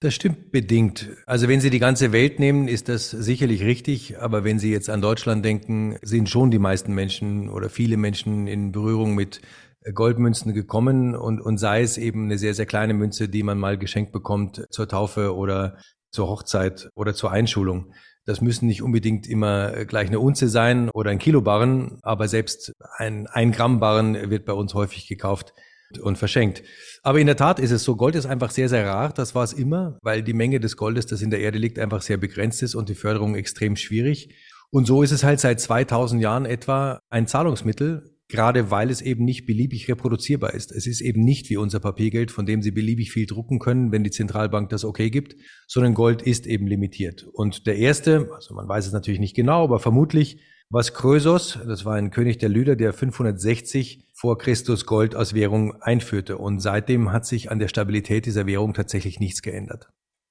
Das 0.00 0.14
stimmt 0.14 0.52
bedingt. 0.52 1.10
Also 1.26 1.48
wenn 1.48 1.60
Sie 1.60 1.70
die 1.70 1.80
ganze 1.80 2.12
Welt 2.12 2.38
nehmen, 2.38 2.68
ist 2.68 2.88
das 2.88 3.10
sicherlich 3.10 3.64
richtig. 3.64 4.20
Aber 4.20 4.44
wenn 4.44 4.60
Sie 4.60 4.70
jetzt 4.70 4.88
an 4.88 5.02
Deutschland 5.02 5.44
denken, 5.44 5.98
sind 6.02 6.28
schon 6.28 6.52
die 6.52 6.60
meisten 6.60 6.94
Menschen 6.94 7.48
oder 7.48 7.68
viele 7.68 7.96
Menschen 7.96 8.46
in 8.46 8.70
Berührung 8.70 9.16
mit 9.16 9.40
Goldmünzen 9.92 10.54
gekommen 10.54 11.16
und, 11.16 11.40
und 11.40 11.58
sei 11.58 11.82
es 11.82 11.98
eben 11.98 12.24
eine 12.24 12.38
sehr, 12.38 12.54
sehr 12.54 12.66
kleine 12.66 12.94
Münze, 12.94 13.28
die 13.28 13.42
man 13.42 13.58
mal 13.58 13.76
geschenkt 13.76 14.12
bekommt 14.12 14.66
zur 14.70 14.88
Taufe 14.88 15.34
oder 15.34 15.78
zur 16.10 16.28
Hochzeit 16.28 16.88
oder 16.94 17.14
zur 17.14 17.30
Einschulung. 17.30 17.92
Das 18.24 18.40
müssen 18.40 18.66
nicht 18.66 18.82
unbedingt 18.82 19.26
immer 19.26 19.84
gleich 19.86 20.08
eine 20.08 20.20
Unze 20.20 20.48
sein 20.48 20.90
oder 20.90 21.10
ein 21.10 21.18
Kilo 21.18 21.40
Barren, 21.40 21.98
aber 22.02 22.28
selbst 22.28 22.74
ein, 22.96 23.26
ein 23.26 23.52
Gramm 23.52 23.80
Barren 23.80 24.30
wird 24.30 24.44
bei 24.44 24.52
uns 24.52 24.74
häufig 24.74 25.08
gekauft 25.08 25.54
und 26.02 26.18
verschenkt. 26.18 26.62
Aber 27.02 27.18
in 27.18 27.26
der 27.26 27.36
Tat 27.36 27.58
ist 27.58 27.70
es 27.70 27.84
so, 27.84 27.96
Gold 27.96 28.14
ist 28.14 28.26
einfach 28.26 28.50
sehr, 28.50 28.68
sehr 28.68 28.86
rar. 28.86 29.12
Das 29.14 29.34
war 29.34 29.44
es 29.44 29.52
immer, 29.54 29.98
weil 30.02 30.22
die 30.22 30.34
Menge 30.34 30.60
des 30.60 30.76
Goldes, 30.76 31.06
das 31.06 31.22
in 31.22 31.30
der 31.30 31.40
Erde 31.40 31.58
liegt, 31.58 31.78
einfach 31.78 32.02
sehr 32.02 32.18
begrenzt 32.18 32.62
ist 32.62 32.74
und 32.74 32.88
die 32.88 32.94
Förderung 32.94 33.34
extrem 33.34 33.76
schwierig. 33.76 34.34
Und 34.70 34.86
so 34.86 35.02
ist 35.02 35.12
es 35.12 35.24
halt 35.24 35.40
seit 35.40 35.60
2000 35.60 36.20
Jahren 36.20 36.44
etwa 36.44 37.00
ein 37.08 37.26
Zahlungsmittel, 37.26 38.17
gerade 38.28 38.70
weil 38.70 38.90
es 38.90 39.00
eben 39.00 39.24
nicht 39.24 39.46
beliebig 39.46 39.88
reproduzierbar 39.88 40.54
ist. 40.54 40.70
Es 40.70 40.86
ist 40.86 41.00
eben 41.00 41.22
nicht 41.22 41.48
wie 41.48 41.56
unser 41.56 41.80
Papiergeld, 41.80 42.30
von 42.30 42.46
dem 42.46 42.62
Sie 42.62 42.70
beliebig 42.70 43.10
viel 43.10 43.26
drucken 43.26 43.58
können, 43.58 43.90
wenn 43.90 44.04
die 44.04 44.10
Zentralbank 44.10 44.68
das 44.68 44.84
okay 44.84 45.10
gibt, 45.10 45.36
sondern 45.66 45.94
Gold 45.94 46.22
ist 46.22 46.46
eben 46.46 46.66
limitiert. 46.66 47.26
Und 47.32 47.66
der 47.66 47.76
erste, 47.76 48.30
also 48.34 48.54
man 48.54 48.68
weiß 48.68 48.86
es 48.86 48.92
natürlich 48.92 49.20
nicht 49.20 49.34
genau, 49.34 49.64
aber 49.64 49.78
vermutlich 49.78 50.38
was 50.70 50.92
Krösos, 50.92 51.58
das 51.66 51.86
war 51.86 51.94
ein 51.94 52.10
König 52.10 52.36
der 52.36 52.50
Lüder, 52.50 52.76
der 52.76 52.92
560 52.92 54.04
vor 54.12 54.36
Christus 54.36 54.84
Gold 54.84 55.14
als 55.14 55.32
Währung 55.32 55.80
einführte. 55.80 56.36
Und 56.36 56.60
seitdem 56.60 57.10
hat 57.10 57.24
sich 57.24 57.50
an 57.50 57.58
der 57.58 57.68
Stabilität 57.68 58.26
dieser 58.26 58.46
Währung 58.46 58.74
tatsächlich 58.74 59.18
nichts 59.18 59.40
geändert. 59.40 59.88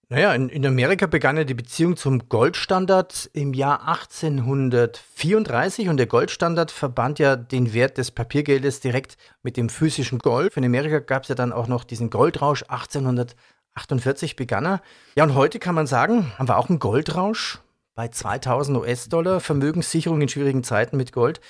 Naja, 0.10 0.34
in, 0.34 0.48
in 0.48 0.66
Amerika 0.66 1.06
begann 1.06 1.36
ja 1.36 1.44
die 1.44 1.54
Beziehung 1.54 1.98
zum 1.98 2.30
Goldstandard 2.30 3.30
im 3.34 3.54
Jahr 3.54 3.90
1834 3.90 5.90
und 5.90 5.98
der 5.98 6.06
Goldstandard 6.06 6.72
verband 6.72 7.20
ja 7.20 7.36
den 7.36 7.74
Wert 7.74 7.98
des 7.98 8.12
Papiergeldes 8.12 8.80
direkt 8.80 9.18
mit 9.44 9.58
dem 9.58 9.68
physischen 9.68 10.20
Gold. 10.20 10.56
In 10.56 10.64
Amerika 10.64 11.00
gab 11.00 11.24
es 11.24 11.30
ja 11.30 11.36
dann 11.36 11.52
auch 11.52 11.68
noch 11.68 11.84
diesen 11.84 12.10
Goldrausch 12.10 12.64
1848 12.70 14.38
begann 14.38 14.66
er. 14.66 14.82
Ja, 15.18 15.26
und 15.26 15.36
heute 15.36 15.60
kann 15.60 15.76
man 15.76 15.88
sagen, 15.88 16.32
haben 16.38 16.48
wir 16.48 16.58
auch 16.58 16.70
einen 16.70 16.80
Goldrausch 16.80 17.60
bei 17.94 18.08
2000 18.08 18.78
US-Dollar, 18.78 19.42
Vermögenssicherung 19.42 20.22
in 20.22 20.30
schwierigen 20.30 20.64
Zeiten 20.64 20.96
mit 20.96 21.12
Gold. 21.12 21.42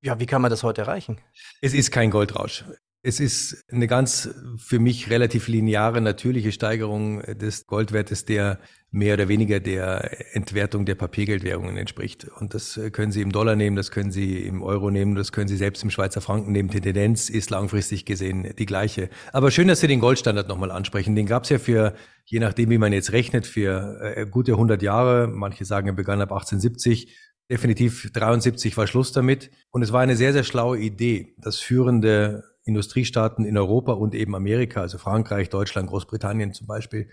Ja, 0.00 0.18
wie 0.18 0.26
kann 0.26 0.40
man 0.40 0.50
das 0.50 0.62
heute 0.62 0.80
erreichen? 0.80 1.18
Es 1.60 1.74
ist 1.74 1.90
kein 1.90 2.10
Goldrausch. 2.10 2.64
Es 3.08 3.20
ist 3.20 3.64
eine 3.70 3.86
ganz 3.86 4.28
für 4.56 4.80
mich 4.80 5.10
relativ 5.10 5.46
lineare, 5.46 6.00
natürliche 6.00 6.50
Steigerung 6.50 7.20
des 7.20 7.68
Goldwertes, 7.68 8.24
der 8.24 8.58
mehr 8.90 9.14
oder 9.14 9.28
weniger 9.28 9.60
der 9.60 10.34
Entwertung 10.34 10.86
der 10.86 10.96
Papiergeldwährungen 10.96 11.76
entspricht. 11.76 12.24
Und 12.24 12.52
das 12.52 12.80
können 12.90 13.12
Sie 13.12 13.22
im 13.22 13.30
Dollar 13.30 13.54
nehmen, 13.54 13.76
das 13.76 13.92
können 13.92 14.10
Sie 14.10 14.40
im 14.40 14.60
Euro 14.60 14.90
nehmen, 14.90 15.14
das 15.14 15.30
können 15.30 15.46
Sie 15.46 15.56
selbst 15.56 15.84
im 15.84 15.90
Schweizer 15.90 16.20
Franken 16.20 16.50
nehmen. 16.50 16.68
Die 16.68 16.80
Tendenz 16.80 17.30
ist 17.30 17.50
langfristig 17.50 18.06
gesehen 18.06 18.52
die 18.58 18.66
gleiche. 18.66 19.08
Aber 19.32 19.52
schön, 19.52 19.68
dass 19.68 19.78
Sie 19.78 19.86
den 19.86 20.00
Goldstandard 20.00 20.48
nochmal 20.48 20.72
ansprechen. 20.72 21.14
Den 21.14 21.26
gab 21.26 21.44
es 21.44 21.50
ja 21.50 21.60
für, 21.60 21.94
je 22.24 22.40
nachdem, 22.40 22.70
wie 22.70 22.78
man 22.78 22.92
jetzt 22.92 23.12
rechnet, 23.12 23.46
für 23.46 24.00
äh, 24.16 24.26
gute 24.26 24.54
100 24.54 24.82
Jahre. 24.82 25.28
Manche 25.28 25.64
sagen, 25.64 25.86
er 25.86 25.94
begann 25.94 26.20
ab 26.20 26.32
1870. 26.32 27.16
Definitiv 27.48 28.10
73 28.12 28.76
war 28.76 28.88
Schluss 28.88 29.12
damit. 29.12 29.52
Und 29.70 29.82
es 29.82 29.92
war 29.92 30.00
eine 30.00 30.16
sehr, 30.16 30.32
sehr 30.32 30.42
schlaue 30.42 30.80
Idee, 30.80 31.36
dass 31.38 31.60
führende 31.60 32.55
Industriestaaten 32.66 33.44
in 33.44 33.56
Europa 33.56 33.92
und 33.92 34.14
eben 34.14 34.34
Amerika, 34.34 34.80
also 34.82 34.98
Frankreich, 34.98 35.48
Deutschland, 35.48 35.88
Großbritannien 35.88 36.52
zum 36.52 36.66
Beispiel, 36.66 37.08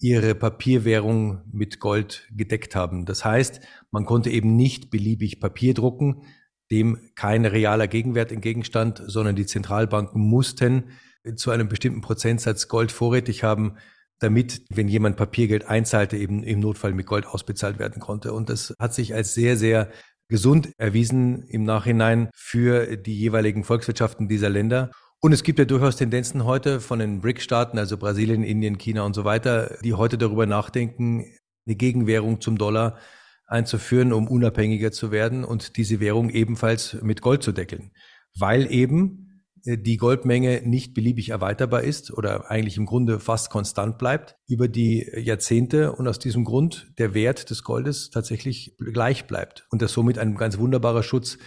ihre 0.00 0.34
Papierwährung 0.34 1.42
mit 1.50 1.80
Gold 1.80 2.28
gedeckt 2.30 2.76
haben. 2.76 3.04
Das 3.04 3.24
heißt, 3.24 3.60
man 3.90 4.04
konnte 4.04 4.30
eben 4.30 4.54
nicht 4.54 4.90
beliebig 4.90 5.40
Papier 5.40 5.74
drucken, 5.74 6.22
dem 6.70 7.10
kein 7.16 7.44
realer 7.44 7.88
Gegenwert 7.88 8.30
entgegenstand, 8.30 9.02
sondern 9.06 9.34
die 9.34 9.46
Zentralbanken 9.46 10.20
mussten 10.20 10.90
zu 11.34 11.50
einem 11.50 11.68
bestimmten 11.68 12.00
Prozentsatz 12.00 12.68
Gold 12.68 12.92
vorrätig 12.92 13.42
haben, 13.42 13.76
damit, 14.20 14.62
wenn 14.70 14.88
jemand 14.88 15.16
Papiergeld 15.16 15.66
einzahlte, 15.66 16.16
eben 16.16 16.42
im 16.42 16.60
Notfall 16.60 16.92
mit 16.92 17.06
Gold 17.06 17.26
ausbezahlt 17.26 17.78
werden 17.78 18.00
konnte. 18.00 18.32
Und 18.32 18.50
das 18.50 18.74
hat 18.78 18.94
sich 18.94 19.14
als 19.14 19.34
sehr, 19.34 19.56
sehr 19.56 19.90
gesund 20.28 20.70
erwiesen 20.78 21.42
im 21.44 21.64
Nachhinein 21.64 22.30
für 22.34 22.96
die 22.96 23.18
jeweiligen 23.18 23.64
Volkswirtschaften 23.64 24.28
dieser 24.28 24.50
Länder. 24.50 24.90
Und 25.20 25.32
es 25.32 25.42
gibt 25.42 25.58
ja 25.58 25.64
durchaus 25.64 25.96
Tendenzen 25.96 26.44
heute 26.44 26.80
von 26.80 27.00
den 27.00 27.20
BRIC-Staaten, 27.20 27.78
also 27.78 27.96
Brasilien, 27.96 28.44
Indien, 28.44 28.78
China 28.78 29.02
und 29.02 29.14
so 29.14 29.24
weiter, 29.24 29.76
die 29.82 29.94
heute 29.94 30.16
darüber 30.16 30.46
nachdenken, 30.46 31.24
eine 31.66 31.76
Gegenwährung 31.76 32.40
zum 32.40 32.56
Dollar 32.56 32.98
einzuführen, 33.46 34.12
um 34.12 34.28
unabhängiger 34.28 34.92
zu 34.92 35.10
werden 35.10 35.44
und 35.44 35.76
diese 35.76 36.00
Währung 36.00 36.30
ebenfalls 36.30 36.98
mit 37.02 37.22
Gold 37.22 37.42
zu 37.42 37.52
deckeln. 37.52 37.90
Weil 38.38 38.70
eben 38.70 39.27
die 39.76 39.96
Goldmenge 39.98 40.62
nicht 40.64 40.94
beliebig 40.94 41.28
erweiterbar 41.28 41.82
ist 41.82 42.10
oder 42.10 42.50
eigentlich 42.50 42.78
im 42.78 42.86
Grunde 42.86 43.20
fast 43.20 43.50
konstant 43.50 43.98
bleibt 43.98 44.36
über 44.46 44.68
die 44.68 45.06
Jahrzehnte 45.16 45.92
und 45.92 46.08
aus 46.08 46.18
diesem 46.18 46.44
Grund 46.44 46.92
der 46.98 47.12
Wert 47.12 47.50
des 47.50 47.64
Goldes 47.64 48.10
tatsächlich 48.10 48.76
gleich 48.78 49.26
bleibt 49.26 49.66
und 49.70 49.82
das 49.82 49.92
somit 49.92 50.18
ein 50.18 50.36
ganz 50.36 50.58
wunderbarer 50.58 51.02
Schutz 51.02 51.38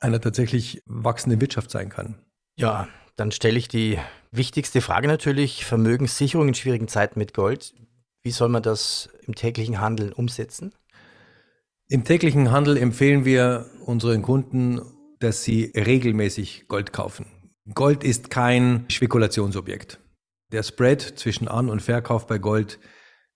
einer 0.00 0.20
tatsächlich 0.20 0.82
wachsenden 0.86 1.40
Wirtschaft 1.40 1.70
sein 1.70 1.88
kann. 1.88 2.16
Ja, 2.56 2.88
dann 3.16 3.30
stelle 3.30 3.58
ich 3.58 3.68
die 3.68 3.98
wichtigste 4.32 4.80
Frage 4.80 5.06
natürlich, 5.06 5.64
Vermögenssicherung 5.64 6.48
in 6.48 6.54
schwierigen 6.54 6.88
Zeiten 6.88 7.18
mit 7.18 7.34
Gold. 7.34 7.74
Wie 8.22 8.30
soll 8.30 8.48
man 8.48 8.62
das 8.62 9.08
im 9.26 9.34
täglichen 9.34 9.80
Handeln 9.80 10.12
umsetzen? 10.12 10.72
Im 11.88 12.04
täglichen 12.04 12.50
Handel 12.50 12.76
empfehlen 12.76 13.24
wir 13.24 13.66
unseren 13.84 14.22
Kunden, 14.22 14.80
dass 15.20 15.44
sie 15.44 15.72
regelmäßig 15.76 16.66
Gold 16.66 16.92
kaufen. 16.92 17.26
Gold 17.72 18.02
ist 18.02 18.28
kein 18.28 18.86
Spekulationsobjekt. 18.88 20.00
Der 20.50 20.64
Spread 20.64 21.00
zwischen 21.00 21.46
An- 21.46 21.70
und 21.70 21.80
Verkauf 21.80 22.26
bei 22.26 22.38
Gold 22.38 22.80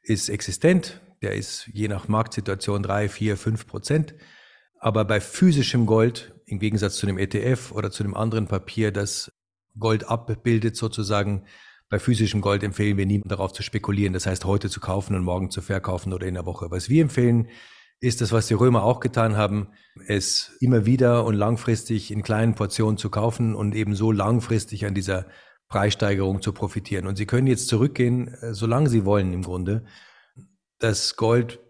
ist 0.02 0.28
existent. 0.28 1.00
Der 1.22 1.34
ist 1.34 1.68
je 1.72 1.86
nach 1.86 2.08
Marktsituation 2.08 2.82
drei, 2.82 3.08
vier, 3.08 3.36
fünf 3.36 3.68
Prozent. 3.68 4.14
Aber 4.80 5.04
bei 5.04 5.20
physischem 5.20 5.86
Gold, 5.86 6.34
im 6.44 6.58
Gegensatz 6.58 6.96
zu 6.96 7.06
einem 7.06 7.18
ETF 7.18 7.70
oder 7.70 7.92
zu 7.92 8.02
einem 8.02 8.14
anderen 8.14 8.48
Papier, 8.48 8.90
das 8.90 9.32
Gold 9.78 10.08
abbildet 10.08 10.76
sozusagen, 10.76 11.44
bei 11.88 12.00
physischem 12.00 12.40
Gold 12.40 12.64
empfehlen 12.64 12.96
wir 12.96 13.06
niemandem 13.06 13.30
darauf 13.30 13.52
zu 13.52 13.62
spekulieren. 13.62 14.12
Das 14.12 14.26
heißt, 14.26 14.44
heute 14.44 14.68
zu 14.68 14.80
kaufen 14.80 15.14
und 15.14 15.22
morgen 15.22 15.52
zu 15.52 15.62
verkaufen 15.62 16.12
oder 16.12 16.26
in 16.26 16.34
der 16.34 16.46
Woche. 16.46 16.72
Was 16.72 16.88
wir 16.88 17.00
empfehlen, 17.00 17.48
ist 18.00 18.20
das, 18.20 18.32
was 18.32 18.46
die 18.46 18.54
Römer 18.54 18.82
auch 18.82 19.00
getan 19.00 19.36
haben, 19.36 19.68
es 20.06 20.52
immer 20.60 20.86
wieder 20.86 21.24
und 21.24 21.34
langfristig 21.34 22.10
in 22.10 22.22
kleinen 22.22 22.54
Portionen 22.54 22.98
zu 22.98 23.10
kaufen 23.10 23.54
und 23.54 23.74
eben 23.74 23.94
so 23.94 24.12
langfristig 24.12 24.84
an 24.86 24.94
dieser 24.94 25.26
Preissteigerung 25.68 26.42
zu 26.42 26.52
profitieren. 26.52 27.06
Und 27.06 27.16
Sie 27.16 27.26
können 27.26 27.46
jetzt 27.46 27.68
zurückgehen, 27.68 28.28
äh, 28.28 28.54
solange 28.54 28.88
Sie 28.88 29.04
wollen 29.04 29.32
im 29.32 29.42
Grunde. 29.42 29.84
Das 30.78 31.16
Gold, 31.16 31.60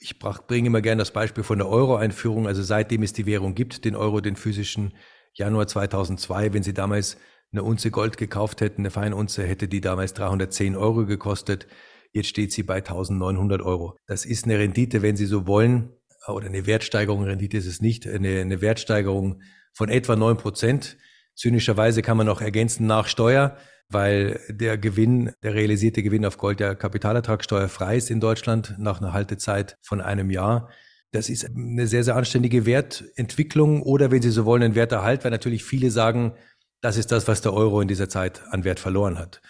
ich 0.00 0.18
bringe 0.18 0.66
immer 0.66 0.82
gerne 0.82 1.00
das 1.00 1.12
Beispiel 1.12 1.42
von 1.42 1.58
der 1.58 1.68
Euro-Einführung, 1.68 2.46
also 2.46 2.62
seitdem 2.62 3.02
es 3.02 3.12
die 3.12 3.26
Währung 3.26 3.54
gibt, 3.54 3.84
den 3.84 3.96
Euro, 3.96 4.20
den 4.20 4.36
physischen 4.36 4.94
Januar 5.32 5.66
2002, 5.66 6.52
wenn 6.52 6.62
Sie 6.62 6.74
damals 6.74 7.16
eine 7.52 7.62
Unze 7.62 7.90
Gold 7.90 8.16
gekauft 8.16 8.60
hätten, 8.60 8.82
eine 8.82 8.90
Feinunze, 8.90 9.44
hätte 9.44 9.68
die 9.68 9.80
damals 9.80 10.14
310 10.14 10.76
Euro 10.76 11.06
gekostet. 11.06 11.66
Jetzt 12.12 12.28
steht 12.28 12.52
sie 12.52 12.62
bei 12.62 12.76
1900 12.76 13.62
Euro. 13.62 13.96
Das 14.06 14.24
ist 14.24 14.44
eine 14.44 14.58
Rendite, 14.58 15.02
wenn 15.02 15.16
Sie 15.16 15.26
so 15.26 15.46
wollen, 15.46 15.90
oder 16.28 16.46
eine 16.46 16.66
Wertsteigerung, 16.66 17.24
Rendite 17.24 17.56
ist 17.56 17.66
es 17.66 17.80
nicht, 17.80 18.06
eine, 18.06 18.40
eine 18.40 18.60
Wertsteigerung 18.60 19.42
von 19.72 19.88
etwa 19.88 20.14
neun 20.14 20.36
Prozent. 20.36 20.96
Zynischerweise 21.34 22.02
kann 22.02 22.16
man 22.16 22.26
noch 22.26 22.40
ergänzen 22.40 22.86
nach 22.86 23.08
Steuer, 23.08 23.56
weil 23.88 24.40
der 24.48 24.78
Gewinn, 24.78 25.32
der 25.42 25.54
realisierte 25.54 26.02
Gewinn 26.02 26.24
auf 26.24 26.38
Gold 26.38 26.60
der 26.60 26.74
Kapitalertragssteuer 26.74 27.68
frei 27.68 27.96
ist 27.96 28.10
in 28.10 28.20
Deutschland 28.20 28.76
nach 28.78 29.00
einer 29.00 29.12
Haltezeit 29.12 29.78
von 29.82 30.00
einem 30.00 30.30
Jahr. 30.30 30.68
Das 31.10 31.28
ist 31.28 31.44
eine 31.44 31.86
sehr, 31.86 32.04
sehr 32.04 32.16
anständige 32.16 32.64
Wertentwicklung 32.64 33.82
oder 33.82 34.10
wenn 34.10 34.22
Sie 34.22 34.30
so 34.30 34.44
wollen, 34.44 34.62
ein 34.62 34.74
Werterhalt, 34.74 35.24
weil 35.24 35.30
natürlich 35.30 35.64
viele 35.64 35.90
sagen, 35.90 36.34
das 36.80 36.96
ist 36.96 37.12
das, 37.12 37.28
was 37.28 37.42
der 37.42 37.52
Euro 37.52 37.80
in 37.80 37.88
dieser 37.88 38.08
Zeit 38.08 38.42
an 38.50 38.64
Wert 38.64 38.80
verloren 38.80 39.18
hat. 39.18 39.40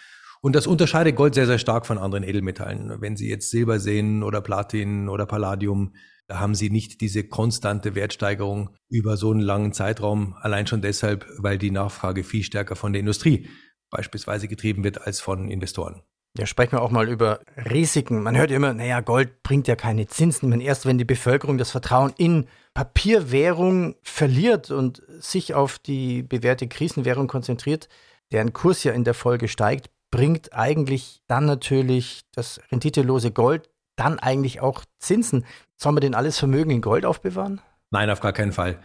Und 0.43 0.57
das 0.57 0.67
unterscheidet 0.67 1.15
Gold 1.15 1.35
sehr, 1.35 1.45
sehr 1.45 1.57
stark 1.57 1.85
von 1.85 1.97
anderen 1.97 2.25
Edelmetallen. 2.25 2.99
Wenn 2.99 3.15
Sie 3.15 3.29
jetzt 3.29 3.49
Silber 3.49 3.79
sehen 3.79 4.23
oder 4.23 4.41
Platin 4.41 5.07
oder 5.07 5.25
Palladium, 5.25 5.93
da 6.27 6.37
haben 6.39 6.53
Sie 6.53 6.69
nicht 6.69 6.99
diese 6.99 7.23
konstante 7.23 7.95
Wertsteigerung 7.95 8.71
über 8.89 9.15
so 9.15 9.31
einen 9.31 9.39
langen 9.39 9.71
Zeitraum. 9.71 10.35
Allein 10.41 10.67
schon 10.67 10.81
deshalb, 10.81 11.25
weil 11.37 11.57
die 11.57 11.71
Nachfrage 11.71 12.25
viel 12.25 12.43
stärker 12.43 12.75
von 12.75 12.91
der 12.91 12.99
Industrie 12.99 13.47
beispielsweise 13.89 14.49
getrieben 14.49 14.83
wird 14.83 15.07
als 15.07 15.21
von 15.21 15.47
Investoren. 15.47 16.01
Ja, 16.37 16.45
sprechen 16.45 16.73
wir 16.73 16.81
auch 16.81 16.91
mal 16.91 17.07
über 17.07 17.39
Risiken. 17.55 18.21
Man 18.21 18.35
hört 18.35 18.51
immer, 18.51 18.73
naja, 18.73 18.99
Gold 18.99 19.43
bringt 19.43 19.69
ja 19.69 19.77
keine 19.77 20.07
Zinsen. 20.07 20.49
Meine, 20.49 20.63
erst 20.65 20.85
wenn 20.85 20.97
die 20.97 21.05
Bevölkerung 21.05 21.57
das 21.57 21.71
Vertrauen 21.71 22.11
in 22.17 22.47
Papierwährung 22.73 23.95
verliert 24.03 24.71
und 24.71 25.03
sich 25.19 25.53
auf 25.53 25.79
die 25.79 26.21
bewährte 26.21 26.67
Krisenwährung 26.67 27.27
konzentriert, 27.27 27.87
deren 28.33 28.51
Kurs 28.51 28.83
ja 28.83 28.91
in 28.91 29.05
der 29.05 29.13
Folge 29.13 29.47
steigt, 29.47 29.89
bringt 30.13 30.53
eigentlich 30.53 31.21
dann 31.25 31.47
natürlich 31.47 32.21
das 32.35 32.61
renditelose 32.71 33.31
Gold 33.31 33.71
dann 33.95 34.19
eigentlich 34.19 34.61
auch 34.61 34.85
Zinsen. 34.99 35.43
Soll 35.75 35.91
man 35.93 36.01
denn 36.01 36.13
alles 36.13 36.37
Vermögen 36.37 36.69
in 36.69 36.81
Gold 36.81 37.03
aufbewahren? 37.03 37.61
Nein, 37.89 38.11
auf 38.11 38.19
gar 38.19 38.31
keinen 38.31 38.51
Fall. 38.51 38.77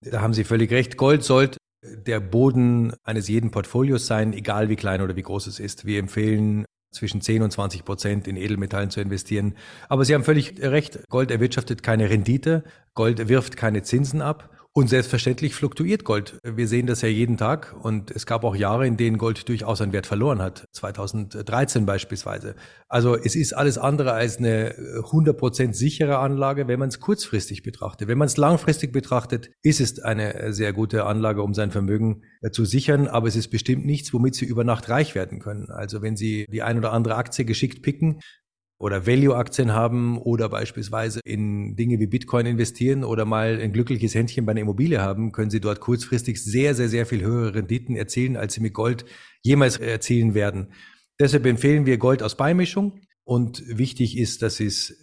Da 0.00 0.22
haben 0.22 0.34
Sie 0.34 0.42
völlig 0.42 0.72
recht. 0.72 0.96
Gold 0.96 1.22
sollte 1.22 1.58
der 1.84 2.18
Boden 2.18 2.92
eines 3.04 3.28
jeden 3.28 3.52
Portfolios 3.52 4.08
sein, 4.08 4.32
egal 4.32 4.68
wie 4.68 4.74
klein 4.74 5.02
oder 5.02 5.14
wie 5.14 5.22
groß 5.22 5.46
es 5.46 5.60
ist. 5.60 5.86
Wir 5.86 6.00
empfehlen 6.00 6.64
zwischen 6.92 7.20
10 7.20 7.42
und 7.42 7.52
20 7.52 7.84
Prozent 7.84 8.26
in 8.26 8.36
Edelmetallen 8.36 8.90
zu 8.90 9.00
investieren. 9.00 9.54
Aber 9.88 10.04
Sie 10.04 10.14
haben 10.14 10.24
völlig 10.24 10.60
recht. 10.60 10.98
Gold 11.08 11.30
erwirtschaftet 11.30 11.84
keine 11.84 12.10
Rendite. 12.10 12.64
Gold 12.94 13.28
wirft 13.28 13.56
keine 13.56 13.84
Zinsen 13.84 14.20
ab. 14.20 14.50
Und 14.76 14.90
selbstverständlich 14.90 15.54
fluktuiert 15.54 16.04
Gold. 16.04 16.38
Wir 16.44 16.68
sehen 16.68 16.86
das 16.86 17.00
ja 17.00 17.08
jeden 17.08 17.38
Tag 17.38 17.74
und 17.82 18.10
es 18.10 18.26
gab 18.26 18.44
auch 18.44 18.54
Jahre, 18.54 18.86
in 18.86 18.98
denen 18.98 19.16
Gold 19.16 19.48
durchaus 19.48 19.80
an 19.80 19.94
Wert 19.94 20.06
verloren 20.06 20.42
hat. 20.42 20.66
2013 20.72 21.86
beispielsweise. 21.86 22.56
Also 22.86 23.16
es 23.16 23.36
ist 23.36 23.54
alles 23.54 23.78
andere 23.78 24.12
als 24.12 24.36
eine 24.36 24.74
100% 24.74 25.72
sichere 25.72 26.18
Anlage, 26.18 26.68
wenn 26.68 26.78
man 26.78 26.90
es 26.90 27.00
kurzfristig 27.00 27.62
betrachtet. 27.62 28.06
Wenn 28.06 28.18
man 28.18 28.26
es 28.26 28.36
langfristig 28.36 28.92
betrachtet, 28.92 29.48
ist 29.62 29.80
es 29.80 29.98
eine 29.98 30.52
sehr 30.52 30.74
gute 30.74 31.06
Anlage, 31.06 31.42
um 31.42 31.54
sein 31.54 31.70
Vermögen 31.70 32.24
äh, 32.42 32.50
zu 32.50 32.66
sichern, 32.66 33.08
aber 33.08 33.28
es 33.28 33.36
ist 33.36 33.48
bestimmt 33.48 33.86
nichts, 33.86 34.12
womit 34.12 34.34
Sie 34.34 34.44
über 34.44 34.62
Nacht 34.62 34.90
reich 34.90 35.14
werden 35.14 35.38
können. 35.38 35.70
Also 35.70 36.02
wenn 36.02 36.16
Sie 36.16 36.44
die 36.52 36.60
ein 36.60 36.76
oder 36.76 36.92
andere 36.92 37.14
Aktie 37.14 37.46
geschickt 37.46 37.82
picken, 37.82 38.20
oder 38.78 39.06
Value-Aktien 39.06 39.72
haben 39.72 40.18
oder 40.18 40.48
beispielsweise 40.48 41.20
in 41.24 41.76
Dinge 41.76 41.98
wie 41.98 42.06
Bitcoin 42.06 42.46
investieren 42.46 43.04
oder 43.04 43.24
mal 43.24 43.58
ein 43.60 43.72
glückliches 43.72 44.14
Händchen 44.14 44.44
bei 44.44 44.52
einer 44.52 44.60
Immobilie 44.60 45.00
haben, 45.00 45.32
können 45.32 45.50
Sie 45.50 45.60
dort 45.60 45.80
kurzfristig 45.80 46.42
sehr, 46.42 46.74
sehr, 46.74 46.88
sehr 46.88 47.06
viel 47.06 47.22
höhere 47.22 47.54
Renditen 47.54 47.96
erzielen, 47.96 48.36
als 48.36 48.54
Sie 48.54 48.60
mit 48.60 48.74
Gold 48.74 49.06
jemals 49.42 49.78
erzielen 49.78 50.34
werden. 50.34 50.72
Deshalb 51.18 51.46
empfehlen 51.46 51.86
wir 51.86 51.96
Gold 51.96 52.22
aus 52.22 52.36
Beimischung 52.36 53.00
und 53.24 53.62
wichtig 53.66 54.18
ist, 54.18 54.42
dass 54.42 54.56
Sie 54.56 54.66
es 54.66 54.94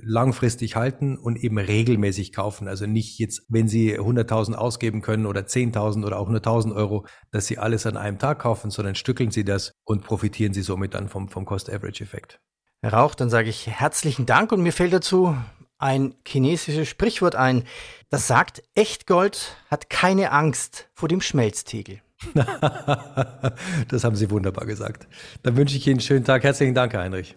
langfristig 0.00 0.76
halten 0.76 1.18
und 1.18 1.36
eben 1.36 1.58
regelmäßig 1.58 2.32
kaufen. 2.32 2.68
Also 2.68 2.86
nicht 2.86 3.18
jetzt, 3.18 3.42
wenn 3.48 3.68
Sie 3.68 3.98
100.000 3.98 4.54
ausgeben 4.54 5.02
können 5.02 5.26
oder 5.26 5.42
10.000 5.42 6.06
oder 6.06 6.18
auch 6.18 6.30
100.000 6.30 6.74
Euro, 6.74 7.06
dass 7.30 7.46
Sie 7.46 7.58
alles 7.58 7.84
an 7.84 7.96
einem 7.96 8.18
Tag 8.18 8.38
kaufen, 8.38 8.70
sondern 8.70 8.94
stückeln 8.94 9.30
Sie 9.30 9.44
das 9.44 9.72
und 9.84 10.04
profitieren 10.04 10.54
Sie 10.54 10.62
somit 10.62 10.94
dann 10.94 11.08
vom, 11.08 11.28
vom 11.28 11.44
Cost-Average-Effekt 11.44 12.40
raucht, 12.84 13.20
dann 13.20 13.30
sage 13.30 13.48
ich 13.48 13.66
herzlichen 13.66 14.26
Dank 14.26 14.52
und 14.52 14.62
mir 14.62 14.72
fällt 14.72 14.92
dazu 14.92 15.36
ein 15.78 16.14
chinesisches 16.26 16.88
Sprichwort 16.88 17.36
ein, 17.36 17.64
das 18.10 18.26
sagt, 18.26 18.62
Echtgold 18.74 19.56
hat 19.70 19.90
keine 19.90 20.32
Angst 20.32 20.88
vor 20.94 21.08
dem 21.08 21.20
Schmelztegel. 21.20 22.00
das 22.34 24.02
haben 24.02 24.16
Sie 24.16 24.30
wunderbar 24.30 24.66
gesagt. 24.66 25.06
Dann 25.42 25.56
wünsche 25.56 25.76
ich 25.76 25.86
Ihnen 25.86 25.94
einen 25.94 26.00
schönen 26.00 26.24
Tag. 26.24 26.42
Herzlichen 26.42 26.74
Dank, 26.74 26.94
Heinrich. 26.94 27.36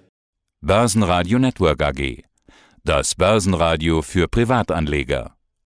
Börsenradio 0.62 1.38
Network 1.38 1.83
AG. 1.83 2.24
Das 2.83 3.13
Börsenradio 3.13 4.01
für 4.01 4.27
Privatanleger. 4.27 5.36